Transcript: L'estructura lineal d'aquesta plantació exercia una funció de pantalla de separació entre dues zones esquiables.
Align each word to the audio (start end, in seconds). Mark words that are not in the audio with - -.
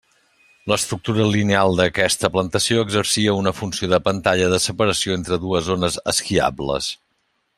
L'estructura 0.71 1.25
lineal 1.33 1.75
d'aquesta 1.79 2.31
plantació 2.37 2.85
exercia 2.87 3.35
una 3.41 3.53
funció 3.59 3.91
de 3.93 4.01
pantalla 4.09 4.49
de 4.55 4.61
separació 4.67 5.19
entre 5.21 5.41
dues 5.45 5.69
zones 5.73 6.01
esquiables. 6.15 6.93